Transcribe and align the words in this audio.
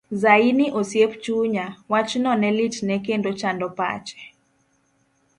Zaini 0.21 0.65
osiep 0.79 1.11
chunya, 1.23 1.65
wachno 1.91 2.31
ne 2.39 2.49
litne 2.57 2.95
kendo 3.05 3.29
chando 3.39 3.67
pache. 3.77 4.19